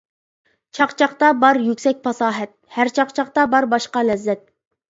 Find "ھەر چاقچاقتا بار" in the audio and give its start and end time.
2.79-3.69